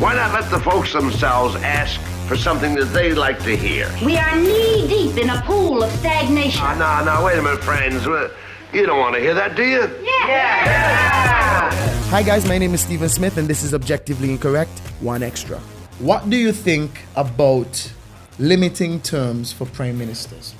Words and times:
Why 0.00 0.14
not 0.14 0.32
let 0.32 0.50
the 0.50 0.58
folks 0.58 0.94
themselves 0.94 1.56
ask 1.56 2.00
for 2.26 2.34
something 2.34 2.74
that 2.76 2.86
they'd 2.86 3.16
like 3.16 3.38
to 3.40 3.54
hear? 3.54 3.86
We 4.02 4.16
are 4.16 4.34
knee 4.34 4.88
deep 4.88 5.18
in 5.18 5.28
a 5.28 5.42
pool 5.42 5.82
of 5.82 5.92
stagnation. 5.92 6.58
Ah, 6.64 7.04
no, 7.04 7.16
no, 7.16 7.22
wait 7.22 7.38
a 7.38 7.42
minute, 7.42 7.62
friends. 7.62 8.06
You 8.06 8.86
don't 8.86 8.98
want 8.98 9.16
to 9.16 9.20
hear 9.20 9.34
that, 9.34 9.56
do 9.56 9.62
you? 9.62 9.80
Yeah. 10.02 11.70
Hi 12.08 12.22
guys, 12.22 12.48
my 12.48 12.56
name 12.56 12.72
is 12.72 12.80
Stephen 12.80 13.10
Smith 13.10 13.36
and 13.36 13.46
this 13.46 13.62
is 13.62 13.74
Objectively 13.74 14.30
Incorrect, 14.30 14.70
one 15.00 15.22
extra. 15.22 15.58
What 15.98 16.30
do 16.30 16.36
you 16.38 16.52
think 16.52 17.02
about 17.14 17.92
limiting 18.38 19.02
terms 19.02 19.52
for 19.52 19.66
prime 19.66 19.98
ministers? 19.98 20.54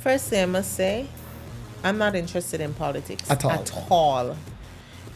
Firstly, 0.00 0.40
I 0.40 0.46
must 0.46 0.74
say, 0.74 1.06
I'm 1.84 1.98
not 1.98 2.16
interested 2.16 2.60
in 2.60 2.74
politics 2.74 3.30
At 3.30 3.44
all. 3.44 3.50
At 3.52 3.72
all. 3.90 4.36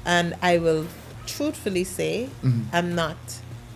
And 0.04 0.36
I 0.40 0.58
will 0.58 0.86
truthfully 1.26 1.84
say, 1.84 2.28
Mm-hmm. 2.42 2.62
I'm 2.72 2.94
not 2.94 3.16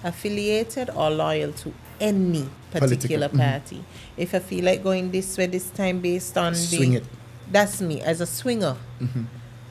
affiliated 0.05 0.91
or 0.91 1.11
loyal 1.11 1.53
to 1.53 1.75
any 2.01 2.49
Political, 2.71 2.97
particular 2.97 3.29
mhm. 3.29 3.39
party. 3.39 3.85
If 4.17 4.35
I 4.35 4.39
feel 4.39 4.65
like 4.65 4.83
going 4.83 5.11
this 5.11 5.37
way 5.37 5.47
this 5.47 5.71
time 5.71 6.01
based 6.01 6.39
on 6.39 6.55
Swing 6.55 6.93
the, 6.93 6.97
it. 6.99 7.05
that's 7.51 7.81
me 7.81 8.01
as 8.01 8.21
a 8.21 8.27
swinger. 8.27 8.77
Mhm. 9.01 9.27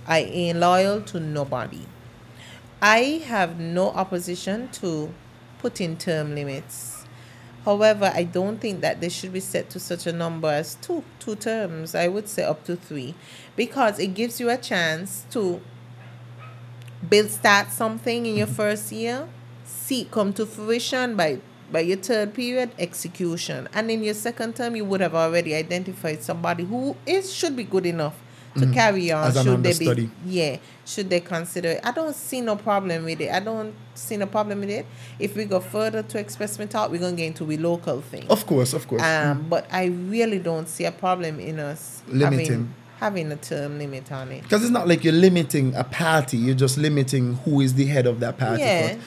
I 0.06 0.20
ain't 0.20 0.60
loyal 0.60 1.02
to 1.02 1.20
nobody. 1.20 1.86
I 2.82 3.24
have 3.28 3.60
no 3.60 3.90
opposition 3.92 4.70
to 4.74 5.14
putting 5.60 5.98
term 5.98 6.36
limits. 6.36 7.06
However, 7.66 8.12
I 8.14 8.24
don't 8.24 8.60
think 8.60 8.82
that 8.82 9.02
they 9.02 9.10
should 9.10 9.34
be 9.34 9.40
set 9.42 9.70
to 9.72 9.80
such 9.80 10.08
a 10.08 10.14
number 10.14 10.48
as 10.48 10.76
two 10.76 11.04
two 11.20 11.36
terms. 11.36 11.94
I 11.96 12.08
would 12.08 12.28
say 12.30 12.44
up 12.44 12.64
to 12.66 12.76
three, 12.76 13.16
because 13.56 14.00
it 14.00 14.14
gives 14.14 14.40
you 14.40 14.50
a 14.50 14.58
chance 14.58 15.26
to 15.32 15.62
build 17.08 17.30
start 17.30 17.72
something 17.72 18.26
in 18.26 18.36
your 18.36 18.48
first 18.48 18.92
year, 18.92 19.28
see 19.66 20.06
come 20.10 20.34
to 20.34 20.46
fruition 20.46 21.16
by 21.16 21.40
by 21.72 21.82
your 21.82 21.98
third 21.98 22.34
period 22.34 22.72
execution, 22.80 23.68
and 23.74 23.92
in 23.92 24.04
your 24.04 24.16
second 24.16 24.56
term 24.56 24.76
you 24.76 24.84
would 24.84 25.02
have 25.02 25.14
already 25.14 25.54
identified 25.54 26.24
somebody 26.24 26.64
who 26.66 26.96
is 27.06 27.32
should 27.32 27.56
be 27.56 27.64
good 27.64 27.86
enough 27.86 28.16
to 28.56 28.66
Mhm. 28.66 28.74
carry 28.74 29.12
on. 29.12 29.28
As 29.28 29.38
an 29.38 29.46
they 29.46 29.52
understudy. 29.54 30.10
be 30.26 30.32
yeah? 30.32 30.58
Should 30.84 31.12
they 31.12 31.20
consider 31.20 31.70
it? 31.74 31.82
I 31.84 31.92
don't 31.92 32.16
see 32.16 32.42
no 32.42 32.56
problem 32.56 33.06
with 33.06 33.22
it. 33.22 33.30
I 33.32 33.40
don't 33.40 33.74
see 33.94 34.18
no 34.18 34.26
problem 34.26 34.62
with 34.62 34.72
it. 34.72 34.88
If 35.20 35.36
we 35.36 35.46
go 35.46 35.60
further 35.60 36.02
to 36.02 36.18
expressment 36.18 36.72
talk, 36.72 36.90
we're 36.90 36.98
gonna 37.00 37.16
get 37.16 37.28
into 37.28 37.46
the 37.46 37.58
local 37.58 38.02
thing. 38.02 38.26
Of 38.28 38.48
course, 38.48 38.74
of 38.74 38.88
course. 38.88 39.04
Um, 39.04 39.46
but 39.48 39.68
I 39.72 39.86
really 39.86 40.40
don't 40.40 40.68
see 40.68 40.86
a 40.86 40.92
problem 40.92 41.40
in 41.40 41.60
us 41.60 42.02
Limiting. 42.08 42.40
having 42.40 42.74
having 43.00 43.32
a 43.32 43.36
term 43.36 43.78
limit 43.78 44.12
on 44.12 44.32
it. 44.32 44.44
Because 44.44 44.62
it's 44.64 44.72
not 44.72 44.88
like 44.88 45.04
you're 45.04 45.14
limiting 45.14 45.74
a 45.76 45.84
party, 45.84 46.38
you're 46.38 46.56
just 46.56 46.78
limiting 46.78 47.36
who 47.46 47.62
is 47.62 47.74
the 47.76 47.86
head 47.86 48.06
of 48.08 48.20
that 48.20 48.38
party. 48.38 48.62
Yeah. 48.62 48.98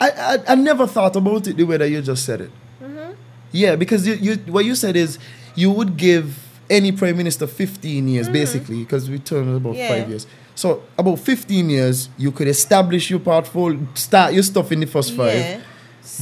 I, 0.00 0.10
I, 0.10 0.38
I 0.48 0.54
never 0.56 0.86
thought 0.86 1.16
about 1.16 1.46
it 1.46 1.56
the 1.56 1.64
way 1.64 1.76
that 1.76 1.88
you 1.88 2.02
just 2.02 2.24
said 2.24 2.40
it. 2.42 2.50
Mm-hmm. 2.82 3.12
Yeah, 3.52 3.76
because 3.76 4.06
you, 4.06 4.14
you 4.14 4.34
what 4.52 4.64
you 4.64 4.74
said 4.74 4.96
is 4.96 5.18
you 5.54 5.70
would 5.70 5.96
give 5.96 6.42
any 6.68 6.90
prime 6.92 7.16
minister 7.16 7.46
15 7.46 8.08
years, 8.08 8.28
basically, 8.28 8.80
because 8.80 9.08
we 9.08 9.18
turn 9.18 9.54
about 9.54 9.70
Mm-hmm. 9.72 9.78
Yeah. 9.78 9.88
five 10.00 10.08
years. 10.08 10.26
So 10.54 10.82
about 10.98 11.18
15 11.20 11.70
years, 11.70 12.08
you 12.18 12.32
could 12.32 12.48
establish 12.48 13.10
your 13.10 13.20
portfolio, 13.20 13.78
start 13.94 14.32
your 14.34 14.42
stuff 14.42 14.72
in 14.72 14.80
the 14.80 14.86
first 14.86 15.12
five, 15.14 15.34
Yeah. 15.34 15.60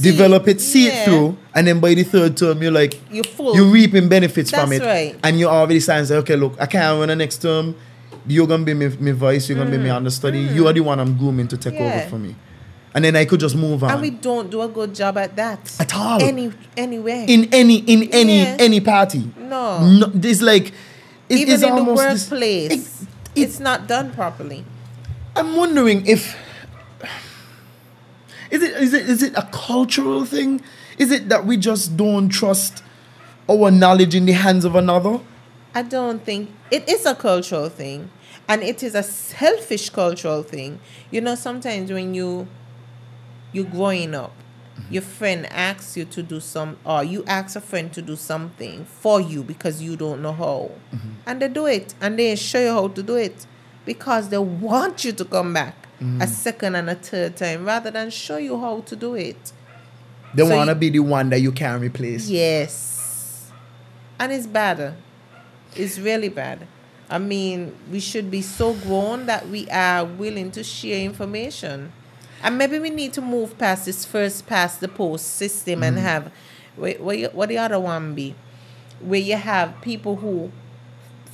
Develop 0.01 0.47
it, 0.47 0.61
see 0.61 0.87
yeah. 0.87 1.01
it 1.01 1.05
through, 1.05 1.37
and 1.53 1.67
then 1.67 1.79
by 1.79 1.93
the 1.93 2.03
third 2.03 2.35
term, 2.37 2.61
you're 2.61 2.71
like, 2.71 2.99
You're 3.11 3.23
full. 3.23 3.55
you're 3.55 3.65
reaping 3.71 4.09
benefits 4.09 4.49
from 4.51 4.69
That's 4.69 4.81
it. 4.83 4.85
right. 4.87 5.19
And 5.23 5.39
you 5.39 5.47
already 5.47 5.79
sign 5.79 6.05
say, 6.05 6.15
okay, 6.17 6.35
look, 6.35 6.55
I 6.59 6.65
can't 6.65 6.99
run 6.99 7.07
the 7.09 7.15
next 7.15 7.41
term. 7.41 7.75
You're 8.27 8.47
gonna 8.47 8.63
be 8.63 8.73
my, 8.73 8.87
my 8.99 9.11
voice, 9.11 9.47
you're 9.47 9.57
gonna 9.57 9.69
be 9.71 9.77
my 9.77 9.91
understudy. 9.91 10.39
You 10.39 10.67
are 10.67 10.73
the 10.73 10.81
one 10.81 10.99
I'm 10.99 11.17
grooming 11.17 11.47
to 11.49 11.57
take 11.57 11.75
over 11.75 11.83
Mm. 11.83 12.09
For 12.09 12.17
me. 12.19 12.35
And 12.93 13.03
then 13.03 13.15
I 13.17 13.25
could 13.25 13.39
just 13.41 13.55
move 13.57 13.83
on. 13.83 13.91
and 13.91 14.01
we 14.01 14.09
don't 14.09 14.49
do 14.49 14.61
a 14.61 14.67
good 14.69 14.95
job 14.95 15.17
at 15.17 15.35
that 15.35 15.59
At 15.79 15.93
all. 15.95 16.21
Any 16.23 16.51
anywhere. 16.77 17.25
in 17.27 17.49
any 17.53 17.79
in 17.79 18.09
any 18.13 18.39
Yeah. 18.43 18.55
any 18.57 18.79
party. 18.79 19.29
No. 19.37 19.85
no 19.85 20.11
it's 20.15 20.41
like 20.41 20.67
it- 21.29 21.39
even 21.39 21.53
it's 21.55 21.63
in 21.63 21.69
the 21.69 21.75
almost 21.81 22.03
this- 22.03 22.31
workplace, 22.31 22.71
it- 22.71 23.07
it's 23.35 23.59
not 23.59 23.87
done 23.87 24.11
properly. 24.11 24.63
I'm 25.35 25.55
wondering 25.57 26.05
if 26.07 26.35
is 28.55 28.63
it 28.63 28.81
is 28.81 28.93
it 28.93 29.09
is 29.09 29.23
it 29.23 29.33
a 29.35 29.47
cultural 29.51 30.25
thing? 30.25 30.61
Is 30.97 31.11
it 31.11 31.29
that 31.29 31.45
we 31.45 31.57
just 31.57 31.97
don't 31.97 32.29
trust 32.29 32.83
our 33.49 33.69
knowledge 33.69 34.15
in 34.15 34.25
the 34.25 34.31
hands 34.31 34.65
of 34.65 34.75
another? 34.75 35.19
I 35.73 35.81
don't 35.81 36.23
think 36.23 36.49
it 36.71 36.87
is 36.87 37.05
a 37.05 37.15
cultural 37.15 37.69
thing, 37.69 38.09
and 38.47 38.63
it 38.63 38.81
is 38.81 38.95
a 38.95 39.03
selfish 39.03 39.89
cultural 39.89 40.41
thing. 40.41 40.79
You 41.11 41.21
know, 41.21 41.35
sometimes 41.35 41.91
when 41.91 42.13
you 42.13 42.47
you're 43.51 43.65
growing 43.65 44.15
up, 44.15 44.31
mm-hmm. 44.31 44.93
your 44.93 45.03
friend 45.03 45.45
asks 45.47 45.97
you 45.97 46.05
to 46.05 46.23
do 46.23 46.39
some, 46.39 46.77
or 46.85 47.03
you 47.03 47.25
ask 47.27 47.57
a 47.57 47.61
friend 47.61 47.91
to 47.93 48.01
do 48.01 48.15
something 48.15 48.85
for 48.85 49.19
you 49.19 49.43
because 49.43 49.81
you 49.81 49.97
don't 49.97 50.21
know 50.21 50.33
how, 50.33 50.71
mm-hmm. 50.93 51.09
and 51.25 51.41
they 51.41 51.49
do 51.49 51.65
it, 51.65 51.93
and 51.99 52.17
they 52.17 52.35
show 52.35 52.61
you 52.61 52.71
how 52.71 52.87
to 52.87 53.03
do 53.03 53.15
it 53.15 53.45
because 53.83 54.29
they 54.29 54.37
want 54.37 55.03
you 55.03 55.11
to 55.11 55.25
come 55.25 55.53
back 55.53 55.84
Mm-hmm. 56.01 56.21
a 56.21 56.27
second 56.27 56.75
and 56.75 56.89
a 56.89 56.95
third 56.95 57.37
time 57.37 57.63
rather 57.63 57.89
than 57.89 58.09
show 58.09 58.35
you 58.35 58.59
how 58.59 58.81
to 58.81 58.95
do 58.97 59.15
it. 59.15 59.53
They 60.33 60.45
So 60.45 60.53
wanna 60.53 60.75
be 60.75 60.89
the 60.89 60.99
one 60.99 61.29
that 61.29 61.39
you 61.39 61.53
can 61.53 61.79
replace. 61.79 62.27
Yes. 62.27 63.49
And 64.19 64.33
it's 64.33 64.45
bad. 64.45 64.93
It's 65.73 65.97
really 65.97 66.27
bad. 66.27 66.67
I 67.09 67.17
mean, 67.17 67.75
we 67.91 67.99
should 67.99 68.29
be 68.29 68.41
so 68.41 68.73
grown 68.73 69.27
that 69.27 69.47
we 69.47 69.69
are 69.69 70.03
willing 70.03 70.51
to 70.51 70.63
share 70.63 70.99
information. 70.99 71.93
And 72.43 72.57
maybe 72.57 72.79
we 72.79 72.89
need 72.89 73.13
to 73.13 73.21
move 73.21 73.57
past 73.57 73.85
this 73.85 74.05
first 74.05 74.47
past 74.47 74.81
the 74.81 74.87
post 74.87 75.35
system 75.35 75.81
and 75.83 75.95
mm-hmm. 75.95 76.05
have 76.05 76.31
where, 76.75 76.95
where 76.95 77.15
you, 77.15 77.27
what 77.29 77.49
the 77.49 77.57
other 77.57 77.79
one 77.79 78.15
be? 78.15 78.35
Where 78.99 79.19
you 79.19 79.37
have 79.37 79.79
people 79.81 80.17
who 80.17 80.51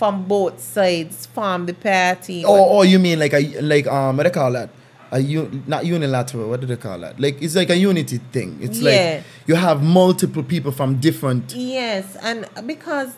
from 0.02 0.24
both 0.26 0.60
sides 0.60 1.28
form 1.28 1.68
the 1.68 1.74
party. 1.76 2.44
Or, 2.44 2.58
or 2.58 2.86
you 2.86 2.98
mean 2.98 3.20
like 3.20 3.34
a 3.34 3.42
like 3.62 3.86
um 3.86 4.18
what 4.18 4.24
do 4.24 4.30
they 4.30 4.34
call 4.34 4.52
that? 4.54 4.70
A 5.12 5.20
u- 5.20 5.52
not 5.68 5.86
unilateral. 5.86 6.50
What 6.50 6.60
do 6.62 6.66
they 6.66 6.76
call 6.88 6.98
that? 7.06 7.20
Like 7.20 7.40
it's 7.40 7.56
like 7.56 7.70
a 7.70 7.76
unity 7.78 8.18
thing. 8.32 8.58
It's 8.66 8.80
Yeah. 8.80 8.90
like 8.92 9.24
you 9.46 9.54
have 9.68 9.84
multiple 9.84 10.42
people 10.42 10.72
from 10.72 11.00
different. 11.00 11.54
Yes, 11.56 12.06
and 12.24 12.48
because 12.66 13.10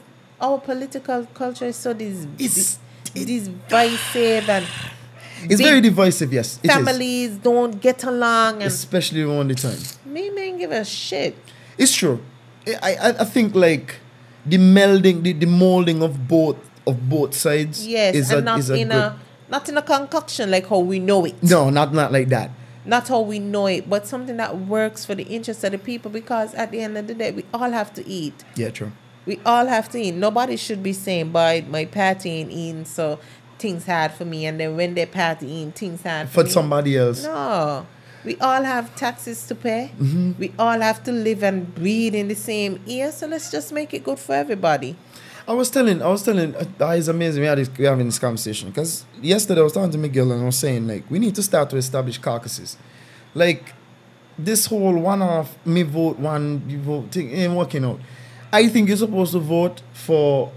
our 0.42 0.60
political 0.60 1.26
culture 1.34 1.68
is 1.68 1.78
so 1.78 1.94
dis- 1.94 2.28
It's- 2.38 2.80
divisive 3.16 4.50
and 4.50 4.66
It's 5.50 5.62
very 5.62 5.80
divisive. 5.82 6.34
Yes, 6.34 6.58
families 6.58 7.32
don't 7.50 7.80
get 7.82 8.04
along 8.04 8.56
and 8.56 8.64
Especially 8.64 9.22
around 9.22 9.48
the 9.52 9.56
time. 9.56 9.80
me 10.06 10.30
man 10.32 10.58
give 10.58 10.72
a 10.72 10.84
shit. 10.84 11.36
It's 11.78 11.96
true. 11.96 12.20
I, 12.68 12.92
I, 13.08 13.10
I 13.24 13.26
think 13.36 13.56
like 13.56 13.88
the 14.46 14.58
melding, 14.58 15.24
the, 15.24 15.32
the 15.34 15.46
molding 15.46 16.02
of 16.04 16.28
both 16.28 16.58
of 16.88 17.10
both 17.10 17.34
sides. 17.34 17.86
Yes, 17.88 18.16
is 18.16 18.32
and 18.32 18.40
a, 18.40 18.44
not 18.44 18.60
is 18.60 18.70
a 18.70 18.76
in 18.76 18.88
good, 18.90 18.98
a 18.98 19.20
not 19.50 19.70
in 19.70 19.78
a 19.78 19.82
concoction 19.82 20.52
like 20.52 20.68
how 20.68 20.80
we 20.80 21.00
know 21.00 21.26
it. 21.26 21.42
No, 21.44 21.70
not 21.70 21.94
not 21.94 22.12
like 22.12 22.30
that. 22.30 22.52
Not 22.86 23.08
how 23.08 23.22
we 23.22 23.40
know 23.40 23.68
it, 23.68 23.90
but 23.90 24.06
something 24.06 24.36
that 24.38 24.58
works 24.58 25.06
for 25.06 25.16
the 25.16 25.24
interest 25.24 25.64
of 25.64 25.72
the 25.72 25.78
people 25.78 26.12
because 26.12 26.54
at 26.56 26.72
the 26.72 26.82
end 26.82 26.98
of 26.98 27.08
the 27.08 27.14
day 27.14 27.32
we 27.32 27.46
all 27.54 27.72
have 27.72 27.94
to 27.94 28.06
eat. 28.06 28.44
Yeah, 28.56 28.72
true. 28.72 28.92
We 29.26 29.40
all 29.46 29.68
have 29.68 29.88
to 29.92 30.00
eat. 30.00 30.16
Nobody 30.16 30.58
should 30.58 30.84
be 30.84 30.92
saying, 30.92 31.32
"By 31.32 31.62
my 31.70 31.86
party 31.86 32.30
ain't 32.30 32.52
eating, 32.52 32.84
so 32.84 33.20
things 33.58 33.86
hard 33.86 34.12
for 34.12 34.26
me." 34.26 34.46
And 34.46 34.60
then 34.60 34.76
when 34.76 34.96
they 34.96 35.06
party 35.06 35.48
eating, 35.48 35.72
things 35.72 36.04
hard 36.04 36.28
for, 36.28 36.42
For 36.42 36.44
me. 36.44 36.50
somebody 36.50 36.98
else. 36.98 37.24
No, 37.24 37.86
we 38.26 38.36
all 38.42 38.64
have 38.64 38.94
taxes 38.98 39.48
to 39.48 39.56
pay. 39.56 39.92
Mm-hmm. 39.98 40.34
We 40.38 40.52
all 40.60 40.82
have 40.82 41.04
to 41.06 41.14
live 41.14 41.42
and 41.42 41.74
breathe 41.74 42.16
in 42.16 42.28
the 42.28 42.36
same 42.36 42.82
ear. 42.86 43.14
So 43.14 43.28
let's 43.28 43.50
just 43.50 43.72
make 43.72 43.94
it 43.94 44.04
good 44.04 44.20
for 44.20 44.36
everybody. 44.36 44.98
I 45.48 45.54
was 45.54 45.70
telling, 45.70 46.02
I 46.02 46.08
was 46.08 46.24
telling, 46.24 46.56
uh, 46.56 46.66
uh, 46.80 46.90
it's 46.90 47.08
amazing 47.08 47.42
we 47.42 47.48
had 47.48 47.58
this, 47.58 47.70
we 47.78 47.86
having 47.86 48.06
this 48.06 48.20
conversation 48.20 48.70
because 48.70 49.06
yesterday 49.22 49.59
I 49.59 49.64
was 49.64 49.74
talking 49.74 49.92
to 49.92 49.98
Miguel 49.98 50.31
and 50.31 50.42
I 50.42 50.46
was 50.46 50.58
saying 50.58 50.88
like 50.88 51.09
we 51.09 51.20
need 51.20 51.36
to 51.36 51.44
start 51.44 51.70
to 51.72 51.78
establish 51.78 52.18
caucuses, 52.18 52.78
like 53.34 53.74
this 54.38 54.66
whole 54.68 54.98
one 54.98 55.22
off 55.22 55.56
me 55.66 55.84
vote 55.84 56.18
one 56.18 56.63
you 56.68 56.80
vote 56.80 57.12
thing 57.12 57.31
ain't 57.31 57.54
working 57.54 57.84
out. 57.84 58.00
I 58.51 58.68
think 58.68 58.88
you're 58.88 58.98
supposed 58.98 59.34
to 59.34 59.40
vote 59.40 59.81
for 59.94 60.51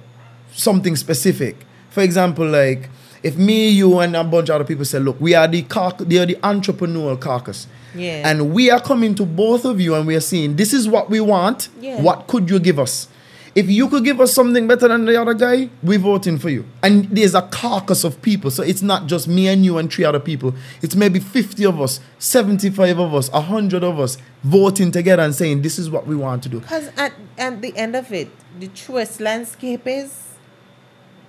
something 0.52 0.94
specific. 0.96 1.56
For 1.90 2.02
example, 2.02 2.46
like 2.46 2.88
if 3.22 3.36
me, 3.36 3.68
you, 3.70 3.98
and 3.98 4.14
a 4.14 4.22
bunch 4.22 4.50
of 4.50 4.54
other 4.56 4.64
people 4.64 4.84
say, 4.84 5.00
look, 5.00 5.20
we 5.20 5.34
are 5.34 5.48
the 5.48 5.62
caucus, 5.62 6.06
they 6.06 6.18
are 6.18 6.26
the 6.26 6.36
entrepreneurial 6.36 7.20
caucus. 7.20 7.66
Yeah. 7.94 8.28
And 8.28 8.54
we 8.54 8.70
are 8.70 8.80
coming 8.80 9.16
to 9.16 9.26
both 9.26 9.64
of 9.64 9.80
you 9.80 9.94
and 9.96 10.06
we 10.06 10.14
are 10.14 10.20
saying, 10.20 10.56
this 10.56 10.72
is 10.72 10.86
what 10.86 11.10
we 11.10 11.20
want. 11.20 11.68
Yeah. 11.80 12.00
What 12.02 12.28
could 12.28 12.48
you 12.48 12.60
give 12.60 12.78
us? 12.78 13.08
If 13.56 13.70
you 13.70 13.88
could 13.88 14.04
give 14.04 14.20
us 14.20 14.34
something 14.34 14.68
better 14.68 14.86
than 14.86 15.06
the 15.06 15.18
other 15.20 15.32
guy, 15.32 15.70
we're 15.82 15.98
voting 15.98 16.38
for 16.38 16.50
you. 16.50 16.66
And 16.82 17.06
there's 17.06 17.34
a 17.34 17.40
caucus 17.40 18.04
of 18.04 18.20
people. 18.20 18.50
So 18.50 18.62
it's 18.62 18.82
not 18.82 19.06
just 19.06 19.26
me 19.28 19.48
and 19.48 19.64
you 19.64 19.78
and 19.78 19.90
three 19.90 20.04
other 20.04 20.20
people. 20.20 20.54
It's 20.82 20.94
maybe 20.94 21.20
50 21.20 21.64
of 21.64 21.80
us, 21.80 22.00
75 22.18 22.98
of 22.98 23.14
us, 23.14 23.30
100 23.30 23.82
of 23.82 23.98
us 23.98 24.18
voting 24.44 24.90
together 24.92 25.22
and 25.22 25.34
saying, 25.34 25.62
this 25.62 25.78
is 25.78 25.88
what 25.88 26.06
we 26.06 26.14
want 26.14 26.42
to 26.42 26.50
do. 26.50 26.60
Because 26.60 26.88
at, 26.98 27.14
at 27.38 27.62
the 27.62 27.74
end 27.78 27.96
of 27.96 28.12
it, 28.12 28.28
the 28.60 28.68
truest 28.68 29.20
landscape 29.22 29.86
is 29.86 30.34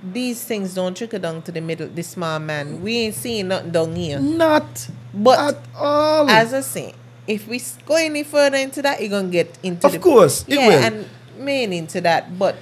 these 0.04 0.44
things 0.44 0.74
don't 0.76 0.98
trickle 0.98 1.20
down 1.20 1.42
to 1.44 1.52
the 1.54 1.62
middle, 1.62 1.88
the 1.88 2.04
small 2.04 2.40
man. 2.40 2.82
We 2.82 2.98
ain't 2.98 3.16
seeing 3.16 3.48
nothing 3.48 3.72
down 3.72 3.96
here. 3.96 4.20
Not 4.20 4.90
But 5.14 5.56
at 5.56 5.62
all. 5.78 6.30
as 6.30 6.54
I 6.54 6.60
say, 6.60 6.94
if 7.26 7.48
we 7.48 7.62
go 7.86 7.96
any 7.96 8.24
further 8.24 8.58
into 8.58 8.82
that, 8.82 9.00
you're 9.00 9.10
gonna 9.10 9.30
get 9.30 9.58
into 9.64 9.88
Of 9.88 9.94
the 9.94 10.00
course, 10.00 10.44
it 10.48 10.56
yeah, 10.56 10.68
will. 10.68 10.84
and 10.84 11.10
main 11.40 11.74
into 11.74 12.02
that. 12.02 12.38
But 12.38 12.56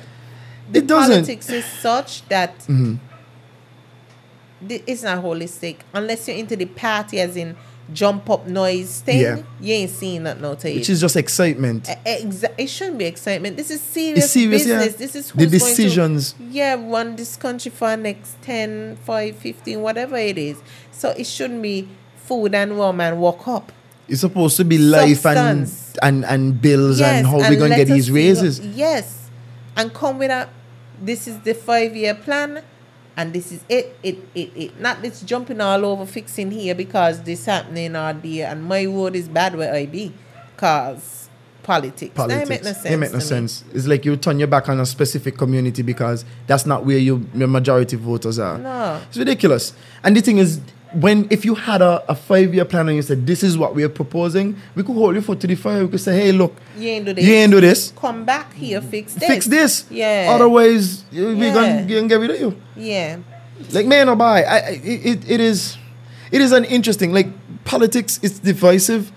the 0.72 0.80
It 0.80 0.88
doesn't. 0.88 1.12
politics 1.12 1.50
is 1.50 1.66
such 1.66 2.28
that 2.30 2.60
Mhm. 2.68 3.00
the- 4.62 4.84
it's 4.88 5.04
not 5.04 5.24
holistic 5.24 5.78
unless 5.94 6.28
you're 6.28 6.38
into 6.38 6.56
the 6.56 6.66
party, 6.66 7.20
as 7.20 7.36
in 7.36 7.56
jump 7.94 8.28
up 8.32 8.48
noise 8.48 9.02
thing. 9.06 9.22
Yeah. 9.22 9.38
You 9.62 9.74
ain't 9.76 9.92
seeing 9.92 10.24
that 10.24 10.42
no 10.42 10.56
to 10.56 10.74
Which 10.74 10.90
is 10.90 11.00
just 11.02 11.16
excitement. 11.16 11.84
Exa- 12.04 12.50
it 12.58 12.68
shouldn't 12.68 12.98
be 12.98 13.06
excitement. 13.06 13.58
This 13.58 13.70
is 13.70 13.80
serious, 13.80 14.32
serious, 14.32 14.66
yeah. 14.66 14.88
This 14.88 15.16
is 15.16 15.32
The 15.36 15.46
decisions. 15.46 16.34
To, 16.34 16.44
yeah, 16.50 16.74
run 16.80 17.16
this 17.16 17.36
country 17.36 17.70
for 17.70 17.96
next 17.96 18.42
10, 18.42 18.98
5, 19.06 19.36
15, 19.36 19.82
whatever 19.84 20.18
it 20.18 20.38
is. 20.40 20.58
So 20.92 21.10
it 21.12 21.28
shouldn't 21.28 21.62
be 21.62 21.88
food 22.16 22.56
and 22.56 22.76
rum 22.76 23.00
and 23.02 23.20
walk 23.20 23.48
up. 23.48 23.72
It's 24.08 24.22
supposed 24.22 24.58
to 24.58 24.66
be 24.66 24.78
life 24.78 25.26
and, 25.26 25.68
Substance. 25.68 25.98
and 26.02 26.26
and 26.26 26.62
bills 26.62 27.02
and 27.02 27.26
how 27.26 27.38
we're 27.38 27.56
gonna 27.56 27.76
get 27.76 27.88
these 27.88 28.12
raises. 28.12 28.60
Yes, 28.60 29.30
and 29.76 29.94
come 29.94 30.20
with 30.20 30.32
a. 30.32 30.50
This 31.02 31.28
is 31.28 31.40
the 31.40 31.54
five-year 31.54 32.16
plan, 32.16 32.64
and 33.18 33.34
this 33.34 33.52
is 33.52 33.62
it. 33.68 33.98
It 34.04 34.18
it 34.34 34.52
it. 34.56 34.80
Not 34.80 35.02
this 35.02 35.22
jumping 35.22 35.60
all 35.60 35.86
over 35.86 36.06
fixing 36.06 36.52
here 36.52 36.76
because 36.76 37.22
this 37.24 37.46
happening 37.46 37.96
or 37.96 38.14
there, 38.14 38.50
and 38.50 38.64
my 38.64 38.88
word 38.88 39.16
is 39.16 39.28
bad 39.28 39.56
where 39.56 39.74
I 39.74 39.86
be, 39.88 40.14
cause 40.56 41.30
politics. 41.66 42.14
Politics. 42.14 42.40
ain't 42.42 42.50
make 42.50 42.64
no 42.64 42.72
sense. 42.72 42.86
It 42.86 42.98
make 42.98 43.12
no 43.12 43.20
to 43.20 43.26
me. 43.26 43.28
sense. 43.28 43.64
It's 43.74 43.88
like 43.88 44.06
you 44.06 44.16
turn 44.16 44.40
your 44.40 44.48
back 44.48 44.70
on 44.70 44.80
a 44.80 44.86
specific 44.86 45.38
community 45.38 45.82
because 45.82 46.24
that's 46.48 46.66
not 46.66 46.86
where 46.86 47.00
you, 47.00 47.28
your 47.34 47.48
majority 47.48 47.96
voters 47.96 48.40
are. 48.40 48.58
No. 48.60 49.02
It's 49.08 49.18
ridiculous. 49.18 49.74
And 50.04 50.16
the 50.16 50.22
thing 50.22 50.38
is, 50.38 50.62
when 50.96 51.28
if 51.30 51.46
you 51.46 51.56
had 51.56 51.82
a, 51.82 52.04
a 52.10 52.16
five 52.16 52.54
year 52.54 52.66
plan 52.66 52.88
and 52.88 52.96
you 52.96 53.02
said 53.02 53.26
this 53.28 53.44
is 53.44 53.58
what 53.58 53.76
we 53.76 53.84
are 53.84 53.90
proposing, 53.90 54.56
we 54.76 54.84
could 54.84 54.94
hold 54.94 55.14
your 55.14 55.22
foot 55.22 55.40
to 55.42 55.48
the 55.48 55.56
fire. 55.56 55.84
We 55.84 55.90
could 55.92 56.00
say, 56.00 56.16
hey, 56.20 56.32
look, 56.32 56.56
You 56.78 56.90
ain't 56.90 57.06
do 57.06 57.14
this. 57.14 57.26
you 57.26 57.34
ain't 57.34 57.52
do 57.52 57.62
this. 57.62 57.92
Come 57.96 58.26
back 58.26 58.54
here, 58.54 58.82
fix 58.82 59.14
this. 59.14 59.28
Fix 59.28 59.46
this. 59.46 59.86
Yeah. 59.90 60.28
Otherwise, 60.34 61.04
we're 61.12 61.34
Yeah. 61.34 61.54
gonna, 61.54 61.86
gonna 61.86 62.08
get 62.08 62.20
rid 62.20 62.30
of 62.32 62.40
you. 62.40 62.62
Yeah. 62.76 63.18
Like 63.72 63.86
man 63.88 64.10
or 64.10 64.16
buy, 64.16 64.44
I, 64.44 64.56
I 64.58 64.70
it, 64.84 65.30
it 65.30 65.40
is 65.40 65.78
it 66.32 66.42
is 66.42 66.52
an 66.52 66.66
interesting 66.66 67.14
like 67.14 67.28
politics. 67.66 68.20
It's 68.24 68.40
divisive. 68.40 69.12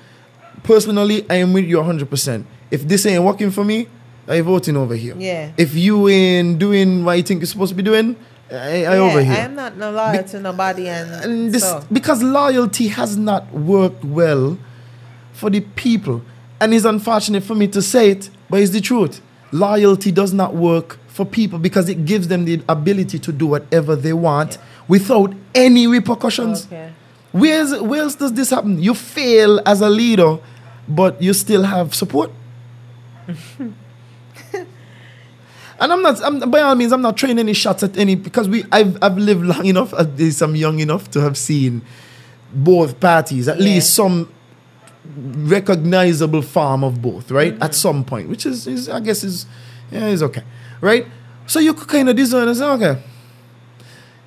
Personally, 0.62 1.24
I 1.30 1.36
am 1.36 1.52
with 1.52 1.64
you 1.64 1.82
hundred 1.82 2.10
percent. 2.10 2.46
If 2.70 2.86
this 2.86 3.06
ain't 3.06 3.24
working 3.24 3.50
for 3.50 3.64
me, 3.64 3.88
I 4.26 4.40
voting 4.42 4.76
over 4.76 4.94
here. 4.94 5.14
Yeah. 5.18 5.52
If 5.56 5.74
you 5.74 6.08
ain't 6.08 6.58
doing 6.58 7.04
what 7.04 7.16
you 7.16 7.22
think 7.22 7.40
you're 7.40 7.46
supposed 7.46 7.70
to 7.70 7.76
be 7.76 7.82
doing, 7.82 8.16
I, 8.50 8.54
I 8.54 8.78
yeah, 8.80 8.94
over 8.96 9.22
here. 9.22 9.34
I'm 9.34 9.54
not 9.54 9.76
no 9.76 9.90
loyal 9.90 10.24
to 10.24 10.40
nobody, 10.40 10.88
and, 10.88 11.10
and 11.24 11.52
this 11.52 11.62
so. 11.62 11.84
because 11.92 12.22
loyalty 12.22 12.88
has 12.88 13.16
not 13.16 13.52
worked 13.52 14.04
well 14.04 14.58
for 15.32 15.50
the 15.50 15.60
people, 15.60 16.22
and 16.60 16.72
it's 16.72 16.84
unfortunate 16.84 17.42
for 17.42 17.54
me 17.54 17.68
to 17.68 17.82
say 17.82 18.10
it, 18.10 18.30
but 18.48 18.60
it's 18.60 18.72
the 18.72 18.80
truth. 18.80 19.20
Loyalty 19.52 20.10
does 20.12 20.32
not 20.32 20.54
work 20.54 20.98
for 21.08 21.24
people 21.24 21.58
because 21.58 21.88
it 21.88 22.04
gives 22.04 22.28
them 22.28 22.44
the 22.44 22.62
ability 22.68 23.18
to 23.18 23.32
do 23.32 23.46
whatever 23.46 23.96
they 23.96 24.12
want 24.12 24.58
without 24.86 25.34
any 25.54 25.86
repercussions. 25.86 26.66
Okay. 26.66 26.92
Where's 27.32 27.78
where 27.80 28.02
else 28.02 28.14
does 28.14 28.32
this 28.32 28.50
happen? 28.50 28.82
You 28.82 28.94
fail 28.94 29.60
as 29.66 29.80
a 29.80 29.90
leader, 29.90 30.38
but 30.88 31.20
you 31.20 31.32
still 31.34 31.64
have 31.64 31.94
support. 31.94 32.30
and 35.80 35.92
I'm 35.92 36.02
not. 36.02 36.22
I'm, 36.22 36.50
by 36.50 36.60
all 36.60 36.74
means, 36.74 36.92
I'm 36.92 37.02
not 37.02 37.18
throwing 37.18 37.38
any 37.38 37.52
shots 37.52 37.82
at 37.82 37.96
any 37.96 38.14
because 38.16 38.48
we. 38.48 38.64
I've 38.72 38.96
I've 39.02 39.16
lived 39.16 39.44
long 39.44 39.64
enough. 39.66 39.94
At 39.94 40.16
least 40.16 40.42
I'm 40.42 40.56
young 40.56 40.80
enough 40.80 41.10
to 41.12 41.20
have 41.20 41.36
seen 41.36 41.82
both 42.52 42.98
parties. 43.00 43.48
At 43.48 43.58
Yeah. 43.58 43.64
least 43.64 43.94
some 43.94 44.28
recognizable 45.16 46.42
form 46.42 46.84
of 46.84 47.00
both, 47.00 47.30
right? 47.30 47.54
At 47.54 47.60
mm-hmm. 47.60 47.72
some 47.72 48.04
point, 48.04 48.28
which 48.28 48.46
is, 48.46 48.66
is 48.66 48.88
I 48.88 49.00
guess 49.00 49.24
is 49.24 49.46
yeah 49.90 50.06
is 50.08 50.22
okay, 50.22 50.42
right? 50.80 51.06
So 51.46 51.60
you 51.60 51.74
could 51.74 51.88
kind 51.88 52.08
of 52.08 52.16
discern 52.16 52.48
and 52.48 52.56
say, 52.56 52.64
okay. 52.64 53.02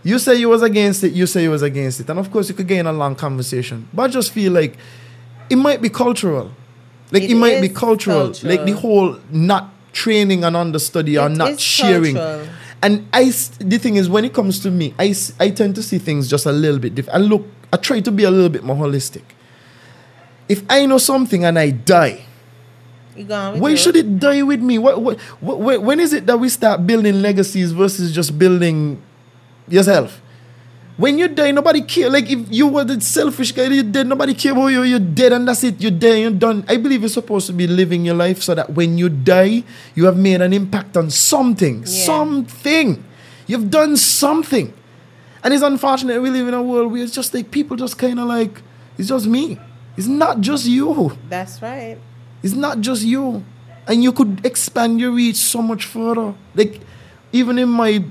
You 0.03 0.18
say 0.18 0.33
you 0.36 0.50
was 0.50 0.63
against 0.63 1.03
it, 1.03 1.13
you 1.13 1.27
say 1.27 1.44
you 1.44 1.51
was 1.51 1.62
against 1.62 2.00
it. 2.00 2.09
And 2.09 2.18
of 2.18 2.31
course 2.31 2.50
you 2.50 2.56
could 2.56 2.68
gain 2.68 2.88
a 2.88 2.92
long 2.94 3.13
conversation. 3.13 3.88
But 3.94 4.03
I 4.03 4.07
just 4.07 4.31
feel 4.31 4.51
like 4.51 4.75
it 5.48 5.57
might 5.57 5.80
be 5.80 5.89
cultural. 5.89 6.51
Like 7.12 7.24
it, 7.24 7.31
It 7.31 7.36
might 7.36 7.62
be 7.62 7.68
is 7.68 7.77
cultural. 7.77 8.33
Like 8.42 8.65
the 8.65 8.71
whole 8.71 9.19
not 9.30 9.69
training 9.93 10.43
and 10.43 10.55
understudy 10.55 11.17
or 11.17 11.27
It 11.27 11.38
not 11.38 11.59
sharing. 11.59 12.15
cultural. 12.15 12.47
And 12.83 13.07
I, 13.13 13.25
the 13.59 13.77
thing 13.77 13.95
is 13.97 14.09
when 14.09 14.25
it 14.25 14.33
comes 14.33 14.59
to 14.61 14.71
me, 14.71 14.93
I, 14.97 15.13
I 15.39 15.51
tend 15.51 15.75
to 15.75 15.83
see 15.83 15.99
things 15.99 16.27
just 16.29 16.45
a 16.47 16.51
little 16.51 16.79
bit 16.79 16.95
different. 16.95 17.15
I 17.15 17.19
look 17.21 17.45
I 17.73 17.77
try 17.77 17.99
to 18.01 18.11
be 18.11 18.23
a 18.23 18.31
little 18.31 18.49
bit 18.49 18.63
more 18.63 18.75
holistic. 18.75 19.23
If 20.49 20.63
I 20.69 20.85
know 20.85 20.97
something 20.97 21.45
and 21.45 21.57
I 21.57 21.69
die, 21.71 22.25
You 23.15 23.23
gone 23.23 23.53
with 23.53 23.61
why 23.61 23.75
should 23.75 23.95
it 23.95 24.19
die 24.19 24.41
with 24.41 24.61
me? 24.61 24.77
What, 24.77 25.01
what, 25.01 25.19
what, 25.39 25.81
when 25.81 25.99
is 25.99 26.11
it 26.13 26.25
that 26.25 26.38
we 26.38 26.49
start 26.49 26.85
building 26.85 27.21
legacies 27.21 27.71
versus 27.71 28.13
just 28.13 28.38
building 28.38 29.01
yourself? 29.67 30.20
When 31.01 31.18
you 31.18 31.27
die, 31.30 31.50
nobody 31.50 31.81
care. 31.81 32.12
Like 32.12 32.30
if 32.30 32.45
you 32.51 32.68
were 32.68 32.83
the 32.83 33.01
selfish 33.01 33.51
guy, 33.53 33.65
you're 33.65 33.81
dead. 33.81 34.06
Nobody 34.06 34.36
care 34.36 34.51
about 34.51 34.68
you. 34.68 34.83
You're 34.83 35.00
dead, 35.00 35.33
and 35.33 35.48
that's 35.48 35.63
it. 35.63 35.81
You're 35.81 35.89
dead. 35.89 36.19
You're 36.19 36.30
done. 36.30 36.63
I 36.69 36.77
believe 36.77 37.01
you're 37.01 37.09
supposed 37.09 37.48
to 37.48 37.53
be 37.53 37.65
living 37.65 38.06
your 38.06 38.13
life 38.13 38.44
so 38.44 38.53
that 38.53 38.69
when 38.69 39.00
you 39.00 39.09
die, 39.09 39.63
you 39.95 40.06
have 40.06 40.15
made 40.15 40.42
an 40.42 40.53
impact 40.53 40.95
on 40.95 41.09
something. 41.09 41.80
Yeah. 41.80 42.06
Something. 42.06 43.03
You've 43.48 43.71
done 43.71 43.98
something. 43.98 44.71
And 45.44 45.56
it's 45.56 45.63
unfortunate 45.63 46.21
we 46.21 46.30
live 46.30 46.48
in 46.48 46.53
a 46.53 46.62
world 46.62 46.92
where 46.92 47.01
it's 47.01 47.15
just 47.15 47.33
like 47.33 47.50
people 47.50 47.75
just 47.75 47.98
kind 47.98 48.19
of 48.19 48.27
like 48.27 48.62
it's 49.00 49.09
just 49.09 49.25
me. 49.25 49.57
It's 49.98 50.06
not 50.06 50.39
just 50.39 50.68
you. 50.68 51.18
That's 51.30 51.63
right. 51.63 51.98
It's 52.44 52.53
not 52.53 52.80
just 52.80 53.01
you. 53.01 53.44
And 53.88 54.03
you 54.03 54.12
could 54.13 54.45
expand 54.45 55.00
your 55.00 55.09
reach 55.13 55.38
so 55.38 55.63
much 55.63 55.86
further. 55.86 56.36
Like, 56.53 56.80
even 57.33 57.57
in 57.57 57.69
my 57.69 58.06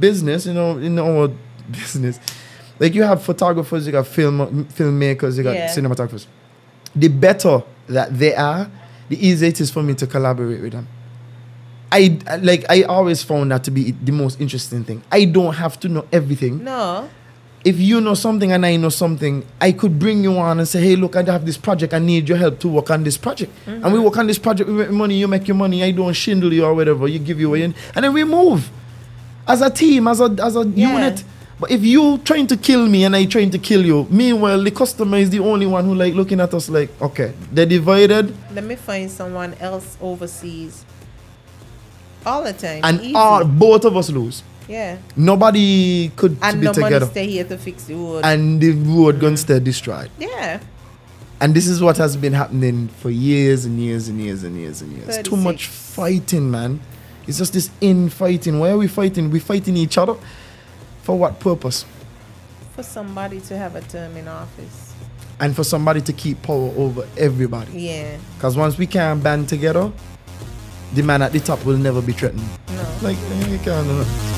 business, 0.00 0.46
you 0.46 0.54
know, 0.54 0.76
in 0.78 0.98
our 0.98 1.30
business, 1.70 2.18
like 2.78 2.94
you 2.94 3.02
have 3.02 3.22
photographers, 3.22 3.86
you 3.86 3.92
got 3.92 4.06
film 4.06 4.66
filmmakers, 4.66 5.36
you 5.36 5.42
got 5.42 5.54
Yeah. 5.54 5.68
cinematographers. 5.74 6.26
The 6.94 7.08
better 7.08 7.62
that 7.88 8.18
they 8.18 8.34
are, 8.34 8.70
the 9.08 9.26
easier 9.26 9.48
it 9.48 9.60
is 9.60 9.70
for 9.70 9.82
me 9.82 9.94
to 9.94 10.06
collaborate 10.06 10.60
with 10.62 10.72
them. 10.72 10.88
I 11.92 12.18
like 12.42 12.64
I 12.68 12.82
always 12.82 13.22
found 13.22 13.50
that 13.52 13.64
to 13.64 13.70
be 13.70 13.92
the 13.92 14.12
most 14.12 14.40
interesting 14.40 14.82
thing. 14.84 15.02
I 15.12 15.24
don't 15.24 15.54
have 15.54 15.78
to 15.80 15.88
know 15.88 16.04
everything 16.12 16.64
No. 16.64 17.08
if 17.64 17.78
you 17.78 18.00
know 18.00 18.14
something 18.14 18.50
and 18.52 18.66
I 18.66 18.76
know 18.76 18.88
something, 18.88 19.44
I 19.60 19.72
could 19.72 19.98
bring 19.98 20.22
you 20.24 20.36
on 20.38 20.58
and 20.58 20.66
say, 20.68 20.80
hey, 20.80 20.96
look, 20.96 21.14
I 21.16 21.22
have 21.22 21.46
this 21.46 21.56
project. 21.56 21.94
I 21.94 21.98
need 22.00 22.28
your 22.28 22.38
help 22.38 22.58
to 22.60 22.68
work 22.68 22.90
on 22.90 23.04
this 23.04 23.16
project. 23.16 23.52
Mm-hmm. 23.66 23.84
And 23.84 23.92
we 23.92 23.98
work 24.00 24.16
on 24.18 24.26
this 24.26 24.38
project, 24.38 24.68
we 24.68 24.74
make 24.76 24.90
money, 24.90 25.16
you 25.16 25.28
make 25.28 25.46
your 25.48 25.56
money. 25.56 25.82
I 25.84 25.92
don't 25.92 26.12
shindle 26.12 26.52
you 26.52 26.64
or 26.64 26.74
whatever. 26.74 27.06
You 27.08 27.18
give 27.20 27.38
you 27.40 27.48
away. 27.48 27.62
And 27.62 27.74
and 27.94 28.04
then 28.04 28.12
we 28.12 28.24
move 28.24 28.68
as 29.46 29.62
a 29.62 29.70
team, 29.70 30.08
as 30.08 30.20
a, 30.20 30.34
as 30.42 30.56
a 30.56 30.64
Yeah. 30.66 30.92
unit. 30.92 31.24
But 31.58 31.70
if 31.70 31.82
you 31.82 32.18
trying 32.18 32.46
to 32.48 32.56
kill 32.56 32.86
me 32.86 33.04
and 33.04 33.16
I 33.16 33.24
trying 33.24 33.50
to 33.50 33.58
kill 33.58 33.84
you, 33.84 34.06
meanwhile, 34.10 34.62
the 34.62 34.70
customer 34.70 35.16
is 35.16 35.30
the 35.30 35.40
only 35.40 35.64
one 35.66 35.84
who 35.86 35.94
like 35.94 36.12
looking 36.14 36.38
at 36.40 36.52
us 36.52 36.68
like, 36.68 36.90
okay, 37.00 37.32
they're 37.50 37.64
divided 37.64 38.34
Let 38.54 38.64
me 38.64 38.76
find 38.76 39.10
someone 39.10 39.54
else 39.54 39.96
overseas. 40.02 40.84
All 42.26 42.42
the 42.42 42.52
time. 42.52 42.80
and 42.84 43.00
Easy. 43.00 43.14
all, 43.14 43.44
both 43.44 43.84
of 43.84 43.96
us 43.96 44.10
lose. 44.10 44.42
yeah. 44.68 44.98
Nobody 45.16 46.10
could 46.16 46.36
And 46.42 46.60
be 46.60 46.66
no 46.66 46.72
together. 46.72 47.06
stay 47.06 47.26
here 47.26 47.44
to 47.44 47.56
fix 47.56 47.84
the 47.84 47.94
road. 47.94 48.24
And 48.24 48.60
the 48.60 48.72
road 48.72 49.20
gonna 49.20 49.36
stay 49.36 49.58
destroyed. 49.60 50.10
yeah. 50.18 50.60
And 51.40 51.54
this 51.54 51.66
is 51.66 51.82
what 51.82 51.98
has 51.98 52.16
been 52.16 52.32
happening 52.32 52.88
for 52.88 53.10
years 53.10 53.66
and 53.66 53.78
years 53.78 54.08
and 54.08 54.18
years 54.20 54.42
and 54.42 54.56
years 54.56 54.80
and 54.82 54.90
years. 54.96 55.18
Too 55.22 55.36
much 55.36 55.66
fighting, 55.68 56.50
man. 56.50 56.80
It's 57.26 57.36
just 57.38 57.52
this 57.52 57.68
infighting. 57.82 58.58
Why 58.58 58.70
are 58.70 58.78
we 58.78 58.88
fighting? 58.88 59.30
We're 59.30 59.40
fighting 59.42 59.76
each 59.76 59.98
other. 59.98 60.16
For 61.06 61.16
what 61.16 61.38
purpose? 61.38 61.84
For 62.74 62.82
somebody 62.82 63.40
to 63.42 63.56
have 63.56 63.76
a 63.76 63.80
term 63.82 64.16
in 64.16 64.26
office. 64.26 64.92
And 65.38 65.54
for 65.54 65.62
somebody 65.62 66.00
to 66.00 66.12
keep 66.12 66.42
power 66.42 66.72
over 66.76 67.06
everybody. 67.16 67.70
Yeah. 67.78 68.16
Because 68.34 68.56
once 68.56 68.76
we 68.76 68.88
can't 68.88 69.22
band 69.22 69.48
together, 69.48 69.92
the 70.94 71.04
man 71.04 71.22
at 71.22 71.30
the 71.30 71.38
top 71.38 71.64
will 71.64 71.78
never 71.78 72.02
be 72.02 72.12
threatened. 72.12 72.42
No. 72.70 72.98
Like, 73.02 73.16
you 73.48 73.58
can't. 73.58 74.35